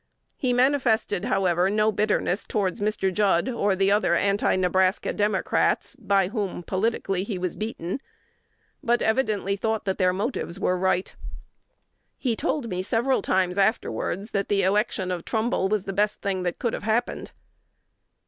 He 0.35 0.51
manifested, 0.51 1.25
however, 1.25 1.69
no 1.69 1.91
bitterness 1.91 2.43
towards 2.47 2.81
Mr. 2.81 3.13
Judd, 3.13 3.47
or 3.47 3.75
the 3.75 3.91
other 3.91 4.15
Anti 4.15 4.55
Nebraska 4.55 5.13
Democrats, 5.13 5.95
by 5.95 6.29
whom 6.29 6.63
politically 6.63 7.21
he 7.23 7.37
was 7.37 7.55
beaten, 7.55 8.01
but 8.81 9.03
evidently 9.03 9.55
thought 9.55 9.85
that 9.85 9.99
their 9.99 10.11
motives 10.11 10.59
were 10.59 10.75
right. 10.75 11.15
He 12.17 12.35
told 12.35 12.67
me 12.67 12.81
several 12.81 13.21
times 13.21 13.59
afterwards, 13.59 14.31
that 14.31 14.49
the 14.49 14.63
election 14.63 15.11
of 15.11 15.23
Trumbull 15.23 15.69
was 15.69 15.83
the 15.85 15.93
best 15.93 16.19
thing 16.23 16.41
that 16.41 16.57
could 16.57 16.73
have 16.73 16.81
happened." 16.81 17.31